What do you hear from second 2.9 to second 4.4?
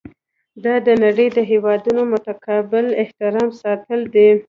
احترام ساتل دي.